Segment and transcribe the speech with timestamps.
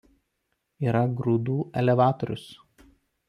[0.85, 2.49] Yra grūdų elevatorius.